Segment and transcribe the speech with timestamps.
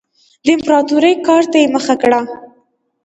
[0.45, 2.19] د امپراتورۍ ګارډ ته یې مخه کړه.